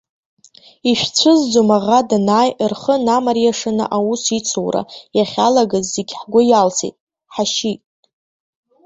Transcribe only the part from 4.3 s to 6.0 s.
ицура иахьалагаз